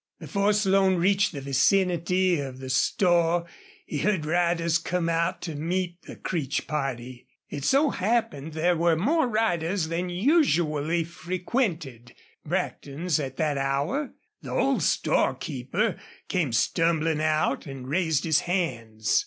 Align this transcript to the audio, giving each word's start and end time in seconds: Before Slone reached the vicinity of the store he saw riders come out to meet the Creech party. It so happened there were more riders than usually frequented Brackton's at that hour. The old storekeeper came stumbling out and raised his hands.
Before 0.19 0.51
Slone 0.51 0.95
reached 0.95 1.31
the 1.31 1.41
vicinity 1.41 2.39
of 2.39 2.57
the 2.57 2.71
store 2.71 3.45
he 3.85 3.99
saw 4.01 4.17
riders 4.23 4.79
come 4.79 5.07
out 5.09 5.43
to 5.43 5.53
meet 5.53 6.01
the 6.01 6.15
Creech 6.15 6.65
party. 6.65 7.27
It 7.49 7.63
so 7.65 7.91
happened 7.91 8.53
there 8.53 8.75
were 8.75 8.95
more 8.95 9.27
riders 9.27 9.89
than 9.89 10.09
usually 10.09 11.03
frequented 11.03 12.15
Brackton's 12.43 13.19
at 13.19 13.37
that 13.37 13.59
hour. 13.59 14.15
The 14.41 14.49
old 14.49 14.81
storekeeper 14.81 15.99
came 16.27 16.51
stumbling 16.51 17.21
out 17.21 17.67
and 17.67 17.87
raised 17.87 18.23
his 18.23 18.39
hands. 18.39 19.19